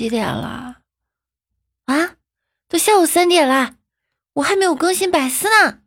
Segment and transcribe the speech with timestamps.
[0.00, 0.76] 几点了？
[1.84, 2.12] 啊，
[2.70, 3.74] 都下午三点了，
[4.32, 5.80] 我还没有更新百思呢。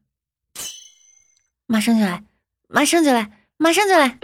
[1.66, 2.24] 马上就来，
[2.68, 4.20] 马上就来，马上就来。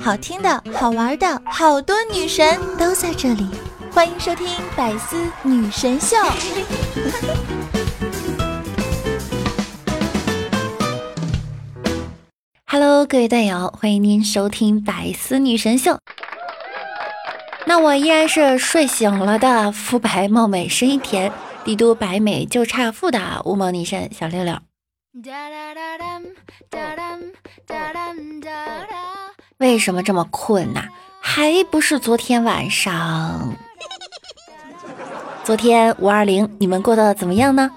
[0.00, 3.48] 好听的，好玩的，好多女神都在这里，
[3.92, 6.16] 欢迎收听百思女神秀。
[12.66, 16.00] Hello，各位队友，欢迎您收听百思女神秀。
[17.64, 21.32] 那我依然是睡醒了的肤白貌美、声音甜、
[21.64, 24.56] 帝都白美就差富的乌蒙女神小六六。
[29.58, 30.88] 为什么这么困呐？
[31.20, 33.54] 还不是昨天晚上？
[35.44, 37.70] 昨天五二零，你们过得怎么样呢？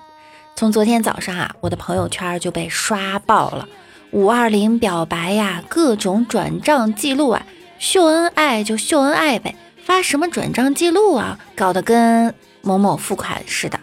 [0.56, 3.68] 从昨天早上啊，我的朋友圈就被刷爆了。
[4.12, 7.46] 五二零表白呀，各种转账记录啊，
[7.78, 13.80] 秀恩爱就秀恩爱呗，发什么转账记录啊，搞得跟某某付款似的。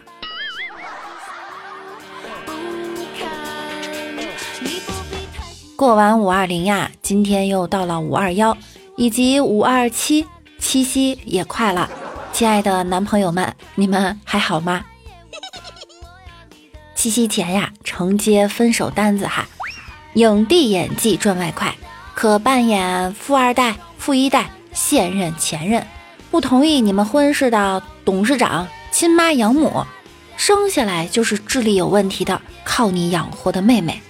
[5.77, 8.57] 过完五二零呀，今天又到了五二幺
[8.97, 10.27] 以及五二七，
[10.59, 11.89] 七夕也快了，
[12.33, 14.83] 亲爱的男朋友们，你们还好吗？
[16.95, 19.47] 七夕前呀，承接分手单子哈。
[20.15, 21.73] 影帝演技赚外快，
[22.13, 25.85] 可扮演富二代、富一代、现任、前任，
[26.31, 29.85] 不同意你们婚事的董事长、亲妈养母，
[30.35, 34.01] 生下来就是智力有问题的，靠你养活的妹妹，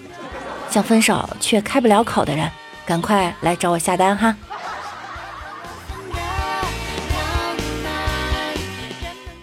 [0.69, 2.49] 想分手却开不了口的人，
[2.85, 4.35] 赶快来找我下单哈！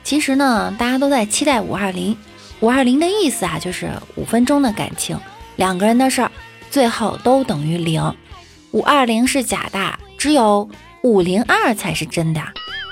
[0.02, 2.16] 其实呢，大家都在期待五二零，
[2.58, 5.16] 五二零的意思啊，就是五分钟的感情，
[5.56, 6.30] 两个人的事儿。
[6.70, 8.16] 最后都等于零，
[8.70, 10.68] 五二零是假的，只有
[11.02, 12.42] 五零二才是真的。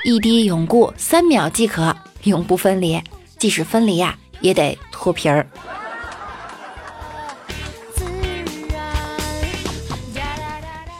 [0.02, 2.98] 一滴永固，三秒即可，永不分离。
[3.36, 5.46] 即使分离呀，也得脱皮儿。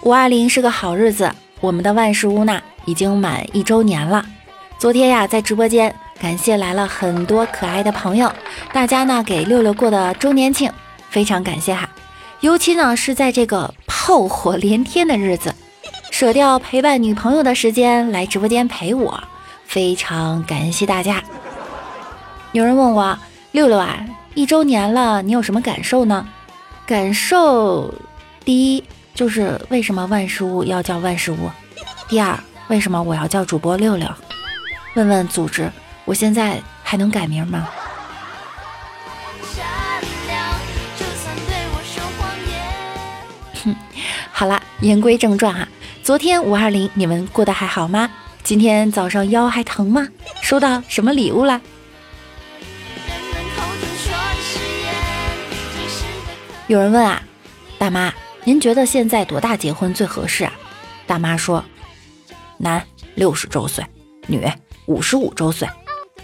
[0.03, 4.23] 五二零是个好日子，我们的万事屋呢已经满一周年了。
[4.79, 8.31] 昨天呀，在直播间感谢来了很多可爱的朋友，
[8.71, 10.71] 大家呢给六六过的周年庆，
[11.09, 11.89] 非常感谢哈。
[12.41, 15.55] 尤其呢是在这个炮火连天的日子，
[16.19, 19.23] 舍掉陪伴女朋友的时间来直播间陪我，
[19.65, 21.23] 非常感谢大家。
[22.51, 23.17] 有人问我
[23.53, 26.27] 六六啊，一周年了，你有什么感受呢？
[26.85, 27.95] 感受
[28.45, 28.83] 第一
[29.15, 31.49] 就是为什么万事屋要叫万事屋？
[32.09, 32.37] 第二
[32.67, 34.09] 为什么我要叫主播六六？
[34.95, 35.71] 问问组织，
[36.05, 37.69] 我现在还能改名吗？
[43.63, 43.77] 哼
[44.33, 45.69] 好了，言归正传哈。
[46.09, 48.09] 昨天五二零，你们过得还好吗？
[48.43, 50.09] 今天早上腰还疼吗？
[50.41, 51.61] 收到什么礼物啦？
[56.67, 57.23] 有人问啊，
[57.77, 58.11] 大妈，
[58.45, 60.53] 您觉得现在多大结婚最合适啊？
[61.07, 61.63] 大妈说，
[62.57, 62.83] 男
[63.15, 63.85] 六十周岁，
[64.27, 64.51] 女
[64.87, 65.69] 五十五周岁，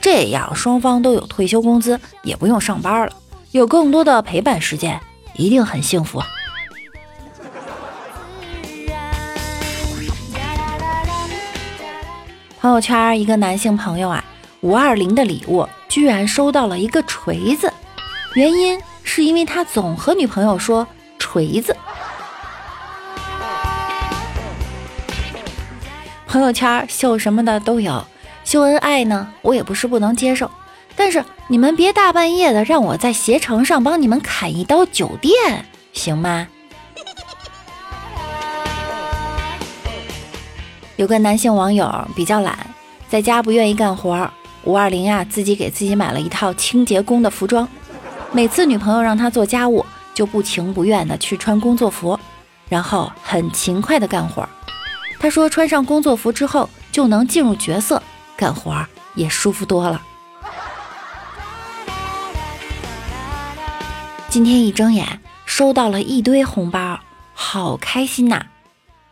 [0.00, 3.12] 这样双方都有退休工资，也不用上班了，
[3.50, 4.98] 有更多的陪伴时间，
[5.36, 6.22] 一定很幸福。
[12.64, 14.24] 朋友圈一个男性朋友啊，
[14.62, 17.70] 五二零的礼物居然收到了一个锤子，
[18.32, 20.86] 原因是因为他总和女朋友说
[21.18, 21.76] 锤子。
[26.26, 28.02] 朋友圈秀什么的都有，
[28.44, 30.50] 秀恩爱呢，我也不是不能接受，
[30.96, 36.48] 但是你们别大半夜的让我在携程上帮你们砍一刀酒店，行吗？
[40.96, 42.56] 有个男性网友比较懒，
[43.08, 44.32] 在家不愿意干活儿。
[44.62, 47.68] 五二零呀，自己给自己买了一套清洁工的服装。
[48.32, 49.84] 每次女朋友让他做家务，
[50.14, 52.18] 就不情不愿的去穿工作服，
[52.68, 54.48] 然后很勤快的干活儿。
[55.18, 58.02] 他说穿上工作服之后就能进入角色，
[58.36, 60.00] 干活也舒服多了。
[64.28, 66.98] 今天一睁眼收到了一堆红包，
[67.34, 68.46] 好开心呐！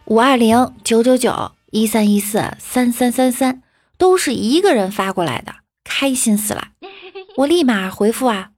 [0.06, 1.52] 五二零九九九。
[1.72, 3.62] 一三一四三三三三
[3.96, 6.68] 都是一个人发过来的，开心死了！
[7.38, 8.50] 我立马回复啊，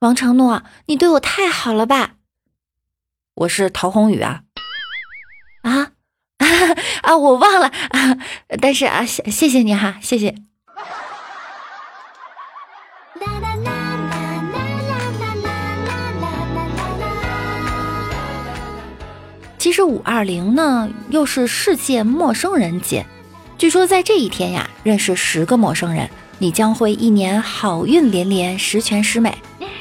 [0.00, 2.14] 王承诺，你对我太好了吧？
[3.34, 4.44] 我是陶宏宇啊
[5.62, 5.92] 啊
[7.02, 7.16] 啊！
[7.16, 8.18] 我忘了啊，
[8.62, 10.34] 但是啊，谢谢谢你哈，谢谢。
[19.64, 23.06] 其实五二零呢，又是世界陌生人节，
[23.56, 26.06] 据说在这一天呀，认识十个陌生人，
[26.38, 29.34] 你将会一年好运连连，十全十美。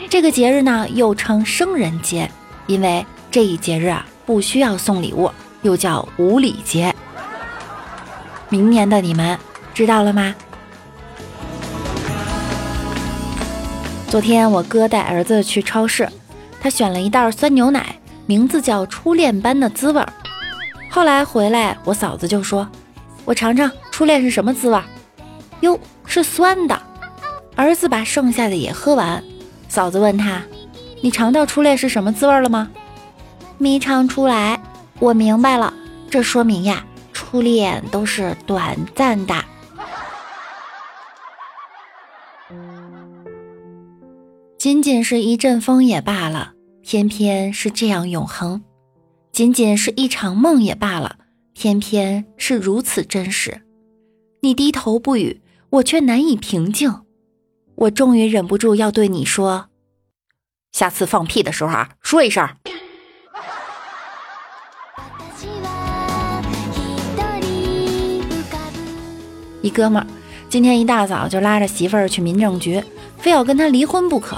[0.10, 2.32] 这个节日呢，又称生人节，
[2.66, 5.30] 因为这一节日啊，不需要送礼物，
[5.64, 6.96] 又叫无礼节。
[8.48, 9.38] 明年的你们
[9.74, 10.34] 知道了吗？
[14.08, 16.08] 昨天我哥带儿子去超市，
[16.62, 17.98] 他选了一袋酸牛奶，
[18.34, 20.04] 名字叫“初恋般的滋味”。
[20.90, 22.68] 后来回来，我嫂子就说
[23.26, 24.82] ：“我尝尝初恋是什么滋味。”
[25.62, 26.82] 哟，是酸的。
[27.56, 29.24] 儿子把剩下的也喝完。
[29.70, 30.42] 嫂子问他
[31.04, 32.72] ：“你尝到初恋是什么滋味了吗？”
[33.60, 34.60] 没尝出来。
[34.98, 35.72] 我明白了，
[36.10, 36.84] 这说明呀，
[37.14, 39.36] 初恋都是短暂的。
[44.58, 46.54] 仅仅是一阵风也罢了，
[46.84, 48.60] 偏偏是这样永恒；
[49.32, 51.16] 仅仅是一场梦也罢了，
[51.54, 53.62] 偏偏是如此真实。
[54.42, 56.94] 你低头不语，我却难以平静。
[57.76, 59.70] 我终于忍不住要对你说：
[60.74, 62.48] 下次放屁的时候啊，说一声。
[69.62, 70.06] 一哥们儿
[70.50, 72.84] 今天一大早就拉着媳妇儿去民政局。
[73.18, 74.36] 非要跟他离婚不可，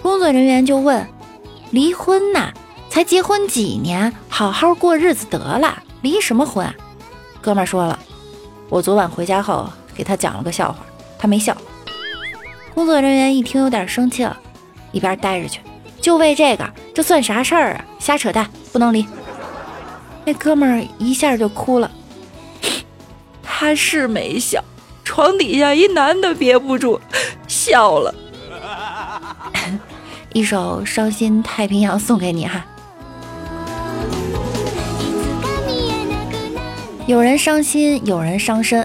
[0.00, 1.04] 工作人员就问
[1.74, 2.52] ：“离婚呐？
[2.88, 6.72] 才结婚几年，好好过日子得了，离什么婚啊？”
[7.42, 7.98] 哥们儿说了
[8.70, 10.78] ：“我昨晚回家后给他讲了个笑话，
[11.18, 11.56] 他没笑。”
[12.72, 14.38] 工作人员一听有点生气了，
[14.92, 15.58] 一边待着去，
[16.00, 17.84] 就为这个，这算啥事儿啊？
[17.98, 19.04] 瞎扯淡，不能离。
[20.24, 21.90] 那哥们儿一下就哭了，
[23.42, 24.62] 他是没笑，
[25.02, 27.00] 床底下一男的憋不住。
[27.48, 28.14] 笑了，
[30.34, 32.66] 一首《伤心太平洋》送给你哈。
[37.06, 38.84] 有人伤心，有人伤身。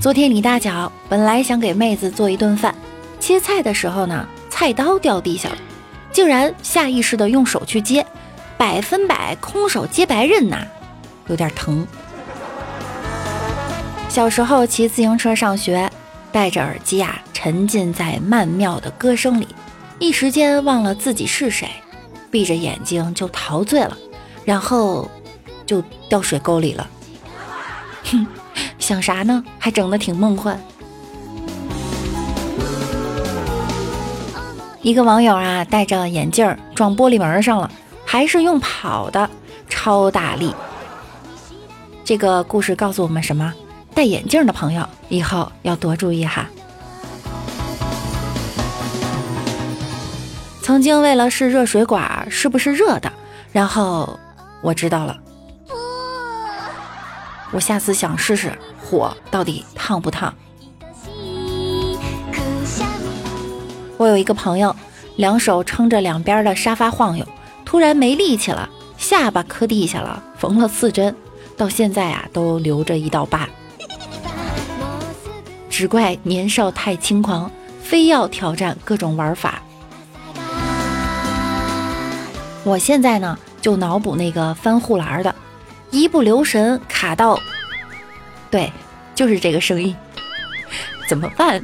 [0.00, 2.74] 昨天李大脚本来想给妹子做一顿饭，
[3.20, 5.56] 切菜的时候呢，菜刀掉地下了，
[6.10, 8.04] 竟然下意识的用手去接，
[8.58, 10.66] 百分百空手接白刃呐，
[11.28, 11.86] 有点疼。
[14.08, 15.88] 小时候骑自行车上学。
[16.32, 19.46] 戴着耳机啊，沉浸在曼妙的歌声里，
[20.02, 21.70] 一时间忘了自己是谁，
[22.28, 23.96] 闭着眼睛就陶醉了，
[24.44, 25.08] 然后
[25.64, 26.90] 就掉水沟里了。
[28.10, 28.26] 哼，
[28.80, 29.44] 想啥呢？
[29.60, 30.60] 还整得挺梦幻。
[34.80, 37.70] 一个网友啊，戴着眼镜撞玻璃门上了，
[38.04, 39.30] 还是用跑的，
[39.68, 40.52] 超大力。
[42.04, 43.54] 这个故事告诉我们什么？
[43.94, 46.48] 戴眼镜的朋友以后要多注意哈。
[50.62, 53.12] 曾经为了试热水管是不是热的，
[53.50, 54.18] 然后
[54.62, 55.18] 我知道了，
[57.50, 60.32] 我下次想试试火到底烫不烫。
[63.96, 64.74] 我有一个朋友，
[65.16, 67.26] 两手撑着两边的沙发晃悠，
[67.64, 71.14] 突然没力气了，下巴磕地下了，缝了四针，
[71.56, 73.48] 到现在啊都留着一道疤。
[75.68, 77.50] 只怪年少太轻狂，
[77.82, 79.60] 非要挑战各种玩法。
[82.64, 85.34] 我现在呢，就脑补那个翻护栏的，
[85.90, 87.36] 一不留神卡到，
[88.50, 88.72] 对，
[89.16, 89.96] 就是这个声音，
[91.08, 91.60] 怎么办？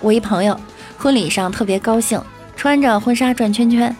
[0.00, 0.58] 我一朋友
[0.96, 2.22] 婚礼上特别高兴，
[2.56, 3.94] 穿着婚纱转圈圈，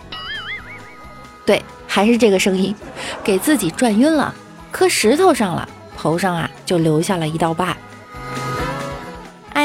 [1.45, 2.75] 对，还是这个声音。
[3.23, 4.35] 给自己转晕了，
[4.71, 7.77] 磕石头上了，头上啊就留下了一道疤。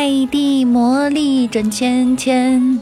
[0.04, 2.78] 爱的魔力转圈圈。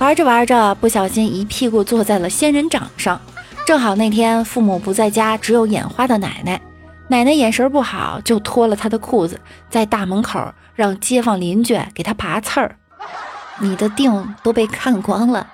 [0.00, 3.20] 玩着玩着，不小心一屁股坐在了仙人掌上。
[3.64, 6.60] 正好那天父母不在家，只有眼花的奶奶。
[7.06, 12.76] 奶奶眼神不好，就脱了他的裤子，在大门口让街坊邻居给他拔刺儿。
[13.60, 15.46] 你的腚都被看光了。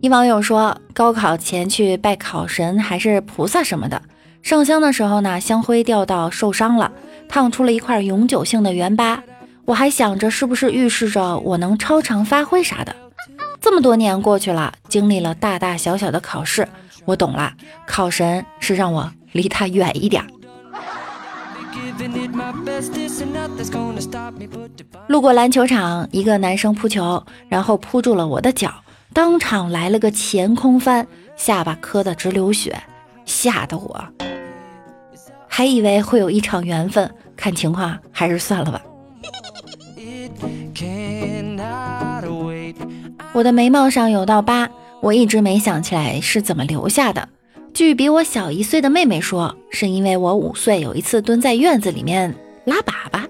[0.00, 4.00] 一网友说，高考前去拜考神还是菩萨什么的，
[4.42, 6.90] 上香的时候呢，香灰掉到受伤了，
[7.28, 9.22] 烫出了一块永久性的圆疤。
[9.66, 12.96] 我还想着是不是预示着我能超常发挥啥的。
[13.60, 16.66] 这么多年过去了，经历了大大小小的考试，
[17.04, 17.52] 我懂了，
[17.86, 20.24] 考神是让我离他远一点。
[25.08, 28.72] 路过篮球场，一个男生扑球，然后扑住了我的脚。
[29.12, 32.80] 当场来了个前空翻，下巴磕得直流血，
[33.24, 34.04] 吓得我
[35.48, 38.80] 还以为会有一场缘分，看情况还是算了吧。
[43.32, 47.28] 我的眉毛上有道疤，我一直没想起来是怎么留下的。
[47.74, 53.26] 据比我小一岁的妹妹说，是因为我五岁有一次蹲在院子里面拉粑粑，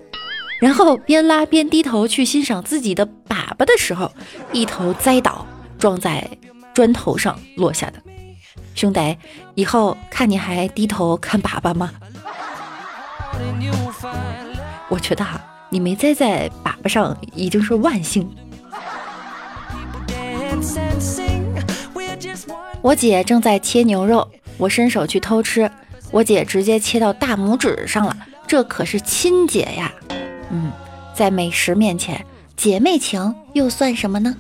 [0.61, 4.11] 然后边拉边低头去欣赏自己的粑粑的时候，
[4.53, 5.47] 一头栽倒，
[5.81, 6.25] 撞在
[6.73, 7.95] 砖头上落下的。
[8.75, 9.17] 兄弟，
[9.55, 11.91] 以后看你还低头看粑粑吗？
[14.89, 18.29] 我觉得哈，你没栽在粑粑上已经是万幸。
[22.83, 25.71] 我姐正在切牛肉，我伸手去偷吃，
[26.11, 29.93] 我姐直接切到大拇指上了，这可是亲姐呀！
[30.51, 30.71] 嗯，
[31.15, 32.25] 在美食面前，
[32.57, 34.37] 姐妹情又算什么呢？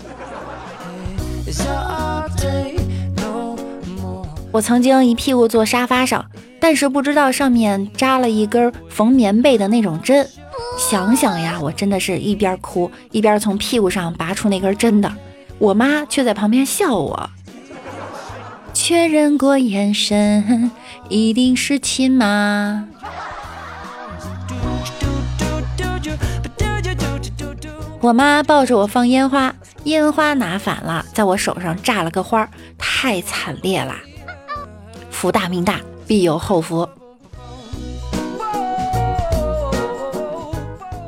[4.52, 6.24] 我曾经一屁股坐沙发上，
[6.58, 10.26] 但是不知道上面扎了一根缝棉被的那种针。
[10.76, 15.12] 想想呀，我真的是一边哭一边从屁股上拔出那根针的，
[15.58, 17.30] 我妈却在旁边笑我。
[18.72, 20.70] 确认过眼神，
[21.08, 22.88] 一定是亲妈。
[28.00, 29.54] 我妈抱着我放烟花，
[29.84, 33.96] 烟花拿反了，在我手上炸了个花，太惨烈啦！
[35.20, 36.88] 福大命大，必有后福。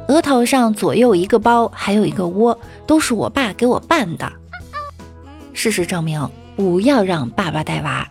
[0.09, 4.31] 额头上左右一个包，还有一个窝，都是我爸给我办的。
[5.55, 6.29] 事实证明。
[6.55, 8.07] 不要让爸爸带娃。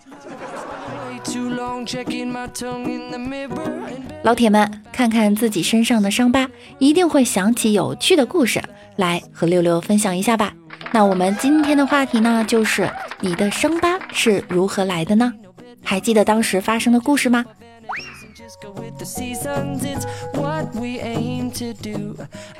[4.24, 8.60] 老铁们，看看自己身上的伤疤，一定会想起有趣的故事
[8.96, 10.54] 来和六六分享一下吧。
[10.92, 12.90] 那我们今天的话题呢，就是
[13.20, 15.32] 你的伤疤是如何来的呢？
[15.84, 17.46] 还记得当时发生的故事吗？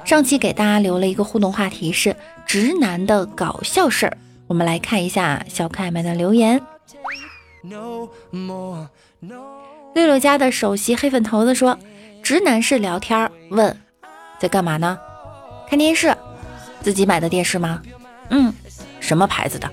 [0.04, 4.18] 上期给大家留了一个互动话题，是直男的搞笑事儿。
[4.48, 6.62] 我们来看一下小可爱们的留言。
[7.64, 8.10] 六
[9.94, 11.78] 六家的首席黑粉头子说
[12.24, 13.76] ：“直男式聊天，问
[14.40, 14.98] 在干嘛呢？
[15.70, 16.16] 看电视。
[16.82, 17.82] 自己买的电视吗？
[18.30, 18.52] 嗯，
[19.00, 19.70] 什么牌子的？”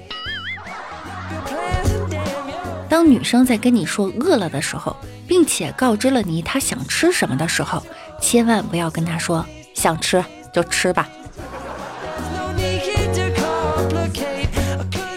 [2.88, 7.82] 当女生在跟你说饿了的时候，并且告知了你她想吃什么的时候，
[8.20, 11.08] 千万不要跟她说想吃就吃吧。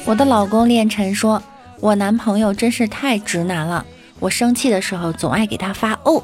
[0.05, 1.41] 我的老公练晨说
[1.79, 3.85] ：“我男朋友真是太直男了，
[4.19, 6.21] 我生气的时候总爱给他发哦。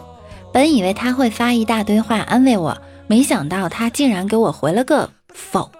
[0.51, 2.77] 本以为他会发一大堆话安慰我，
[3.07, 5.71] 没想到他竟然给我回了个否。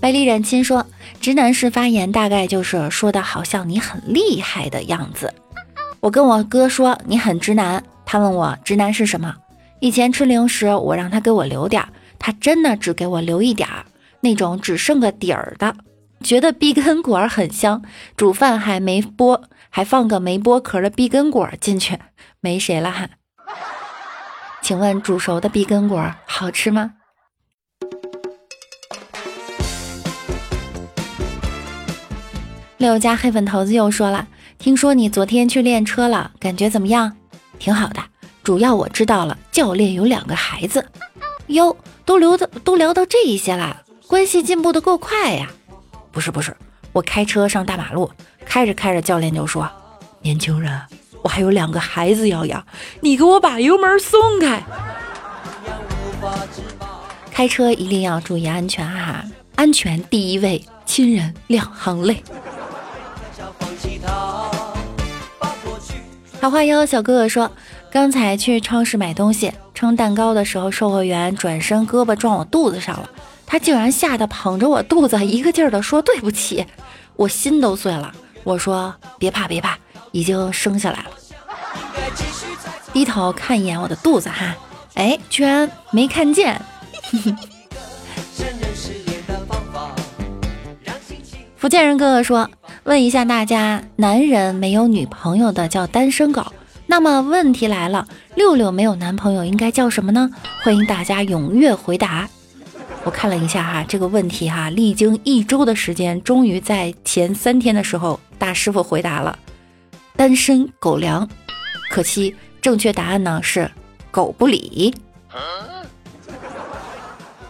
[0.00, 0.86] 百里忍亲说
[1.20, 5.32] ：“直男式发言大概就是说的好像你很厉害的样子。”
[6.00, 9.36] 我跟我哥说：“你很直男。”他问我直男是什么？
[9.78, 11.88] 以前吃零食，我让他给我留点儿。
[12.18, 13.84] 他真的只给我留一点儿，
[14.20, 15.76] 那种只剩个底儿的，
[16.22, 17.82] 觉得碧根果很香，
[18.16, 21.98] 煮饭还没剥，还放个没剥壳的碧根果进去，
[22.40, 23.08] 没谁了哈。
[24.62, 26.94] 请问煮熟的碧根果好吃吗？
[32.80, 34.26] 六家黑粉头子又说了，
[34.58, 37.14] 听说你昨天去练车了，感觉怎么样？
[37.58, 38.02] 挺好的，
[38.42, 40.82] 主要我知道了，教练有两个孩子。
[41.48, 45.50] 哟，都聊到都聊到这一些了，关系进步的够快呀！
[46.10, 46.56] 不是不是，
[46.92, 48.10] 我开车上大马路，
[48.46, 49.70] 开着开着，教练就说
[50.22, 50.80] ：“年轻人，
[51.20, 52.64] 我还有两个孩子要养，
[53.02, 54.62] 你给我把油门松开。”
[57.30, 59.22] 开车一定要注意安全哈，
[59.56, 62.24] 安全第一位，亲人两行泪。
[66.40, 67.50] 桃花妖小哥哥说。
[67.92, 73.10] 刚才去超市买东西，称蛋糕的时候，售货员转身胳膊撞我肚子上了，
[73.44, 76.64] 他竟然吓得捧着我肚子，一个劲儿的说对不起，
[77.16, 78.12] 我心都碎了。
[78.44, 79.76] 我说别怕别怕，
[80.12, 81.10] 已经生下来了。
[82.92, 84.54] 低头看一眼我的肚子哈，
[84.94, 86.62] 哎，居然没看见。
[91.56, 92.48] 福建人哥哥说，
[92.84, 96.44] 问一下大家，男人没有女朋友的叫单身狗。
[96.86, 100.30] 那么问题来了，六六没有男朋友应该叫什么呢？
[100.62, 102.28] 欢迎大家踊跃回答。
[103.04, 109.38] 我看了一下哈，这个问题哈，历经一周的时间，终于在前三天的时候，大师傅回答了：
[110.16, 111.28] 单身狗粮。
[111.90, 113.70] 可惜正确答案呢是
[114.10, 114.94] 狗不理。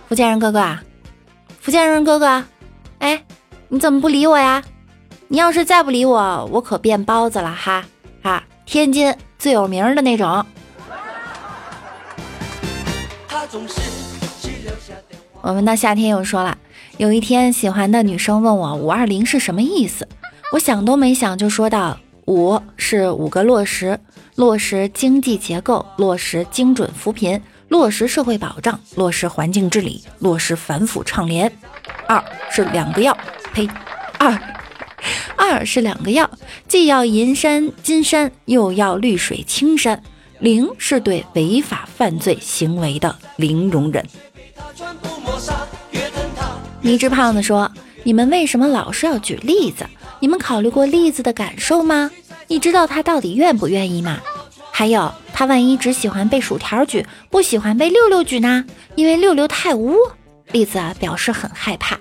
[0.09, 0.83] 福建人哥哥啊，
[1.61, 2.45] 福建人哥哥，
[2.99, 3.25] 哎，
[3.69, 4.63] 你怎么不理我呀？
[5.33, 7.85] 你要是再不理我，我可变包子了哈
[8.21, 8.43] 哈！
[8.67, 10.45] 天津最有名的那种。
[15.41, 16.59] 我们的夏天又说了，
[16.97, 20.09] 有一天喜欢的女生问我五二零是什么意思，
[20.53, 21.97] 我想都没想就说道：
[22.27, 24.01] 五是五个落实，
[24.35, 31.53] 落实经济结构，落实精准扶贫，落实社会保障，落实环境治理，落实反腐倡廉。
[32.09, 32.21] 二
[32.51, 33.17] 是两个要，
[33.55, 33.69] 呸，
[35.51, 36.31] 二是两个要，
[36.69, 40.01] 既要银山金山，又要绿水青山。
[40.39, 44.07] 零是对违法犯罪行为的零容忍。
[46.81, 47.71] 迷之胖子说
[48.05, 49.85] ：“你们为什么老是要举例子？
[50.21, 52.11] 你们考虑过例子的感受吗？
[52.47, 54.19] 你知道他到底愿不愿意吗？
[54.71, 58.65] 还有，他万一只喜欢被薯条举，不喜欢被六六举呢？
[58.95, 59.97] 因为六六太污。”
[60.53, 61.99] 栗子表示很害怕。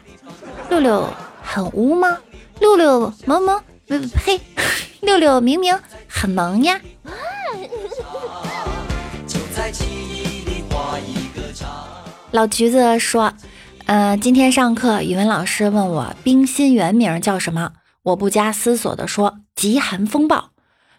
[0.70, 1.12] 六六
[1.44, 2.18] 很污吗？
[2.60, 4.40] 六六萌萌，呸，
[5.02, 6.80] 六六明明很萌呀。
[12.32, 13.34] 老橘子说
[13.88, 17.72] ：“呃，今天上课，语文老师问我冰心原名叫什么，
[18.04, 20.52] 我不加思索的说极寒风暴。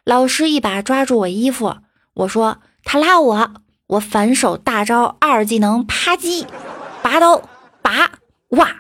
[0.05, 1.77] 老师一把抓住我衣服，
[2.15, 3.51] 我说他拉我，
[3.87, 6.47] 我反手大招二技能啪叽，
[7.03, 7.43] 拔刀
[7.81, 8.11] 拔
[8.49, 8.77] 哇，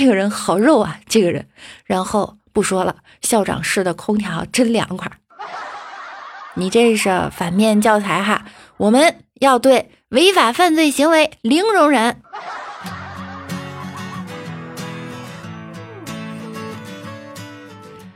[0.00, 1.46] 这个人好肉啊，这个人。
[1.84, 5.12] 然后不说了，校长室的空调真凉快。
[6.54, 8.46] 你这是反面教材哈，
[8.78, 12.22] 我们要对。”违法犯罪行为零容忍。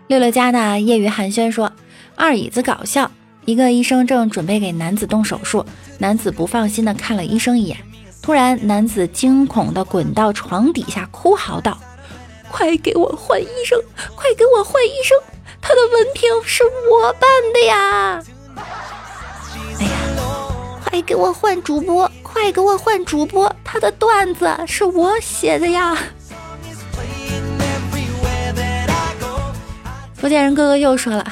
[0.07, 1.71] 六六家的业余寒暄说
[2.17, 3.11] ：“二椅子搞笑，
[3.45, 5.67] 一个医生正准备给男子动手术，
[5.99, 7.77] 男子不放心的看了医生一眼，
[8.25, 11.77] 突然男子惊恐的滚到床底下，哭嚎道
[12.51, 13.79] ：‘快给我换医生！
[14.17, 15.15] 快给我换医生！
[15.61, 18.23] 他的文凭是我办的呀！’”
[19.79, 19.91] 哎呀
[20.83, 22.11] 快给我换主播！
[22.23, 23.55] 快给我换主播！
[23.63, 25.95] 他的段子是我写的呀！
[30.15, 31.27] 福建人哥哥又说了，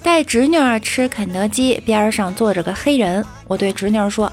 [0.00, 3.26] 带侄女儿吃肯德基，边上坐着个黑人。
[3.48, 4.30] 我对侄女儿说：“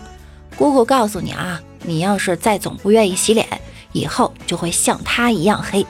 [0.56, 3.48] 姑姑告诉你啊，你要是再总不愿意洗脸，
[3.92, 5.86] 以后就会像他一样黑。”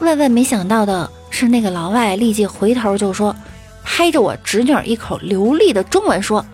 [0.00, 3.34] 万万没想到的是，那个老外立即回头就说，
[3.82, 6.44] 拍着我侄女一口流利的中文说：“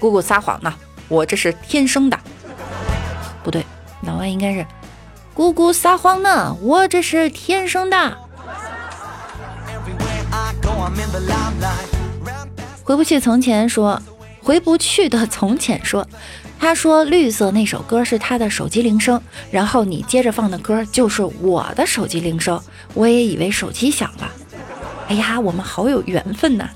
[0.00, 0.74] 姑姑撒谎呢。”
[1.08, 2.18] 我这是天生的，
[3.42, 3.64] 不对，
[4.02, 4.66] 老外应该是
[5.32, 6.54] 姑姑撒谎呢。
[6.60, 8.18] 我这是天生的。
[12.84, 14.02] 回不去从前说，
[14.42, 16.06] 回不去的从前说，
[16.58, 22.60] 他说绿色那首歌是他的手机铃声，然后你接着放的歌就是我的手机铃声，
[22.94, 24.30] 我也以为手机响了。
[25.08, 26.68] 哎呀，我们好有缘分呐！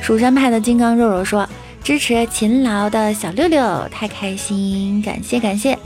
[0.00, 1.48] 蜀山派的金刚肉肉说
[1.84, 5.78] ：“支持勤劳的小六六，太开心，感谢感谢。”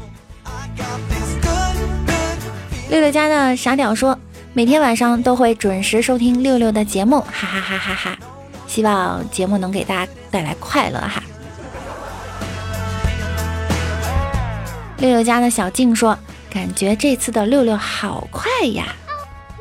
[2.90, 4.18] 六六家的傻屌说
[4.54, 8.18] ：“每天晚上都会准时收听六六的节目，哈哈哈哈哈！
[8.68, 11.20] 希望节目能给大家带来快乐哈。”
[14.98, 16.16] 六六家的小静说
[16.50, 18.94] ：“感觉这次的六六好快呀，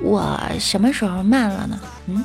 [0.02, 1.80] 我什么时候慢了呢？
[2.08, 2.24] 嗯。”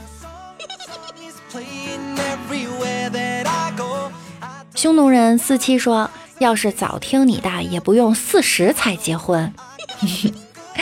[4.74, 9.52] 匈奴人四七说：“要是早听你的，也不用四十才结婚。”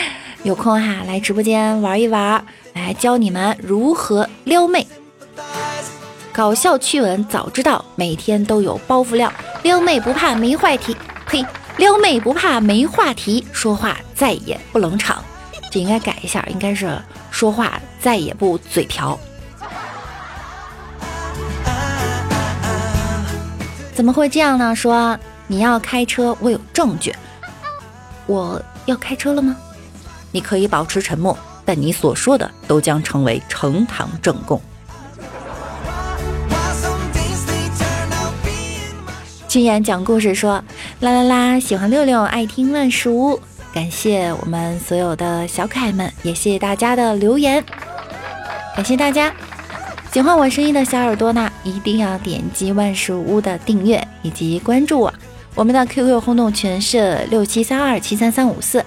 [0.42, 4.86] 有空哈来直播间玩一玩，来教你们如何撩妹。
[6.32, 9.32] 搞笑趣闻早知道，每天都有包袱料。
[9.64, 11.44] 撩妹不怕没话题，呸！
[11.76, 15.22] 撩妹不怕没话题，说话再也不冷场。
[15.72, 16.96] 这应该改一下，应该是
[17.30, 19.18] 说话再也不嘴瓢。
[23.92, 24.74] 怎么会这样呢？
[24.74, 27.14] 说你要开车，我有证据。
[28.26, 29.56] 我要开车了吗？
[30.30, 34.60] 你可以保持沉默，但你所说的都将成为呈堂证供。
[39.50, 40.62] 君言讲故事说
[41.00, 43.36] 啦啦啦，喜欢六六，爱听万事屋。
[43.74, 47.60] 感谢我们所有的小可爱们，也谢谢大家的留言，
[48.76, 49.34] 感谢大家。
[50.12, 55.12] 喜欢我声音的小耳朵呢，一定要点击万事屋的订阅以及关注我。
[55.56, 58.84] 我们的 QQ 互动群是六七三二七三三五四。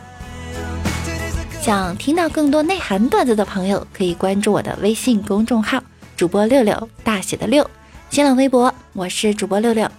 [1.62, 5.84] 想听到更多内涵段子的朋友，可以关注我的微信公众号
[6.16, 7.70] 主播六六大写的六，
[8.10, 9.92] 新浪微博我是主播六六。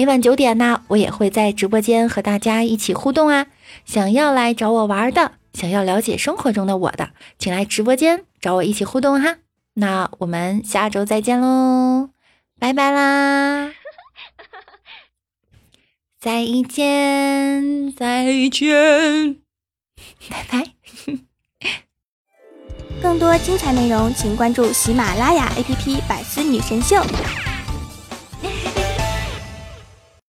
[0.00, 3.48] 每晚九点呢，我也会在直播间和大家一起互动啊。
[3.84, 9.36] 想要来找我玩的，想要了解生活中的我的，请来直播间找我一起互动哈。
[9.74, 12.08] 那我们下周再见喽，
[12.58, 13.72] 拜拜啦！
[16.18, 19.36] 再见，再见，
[20.30, 20.64] 拜拜。
[23.02, 26.96] 更多精彩内容，请关注喜马拉雅 APP《百思女神秀》。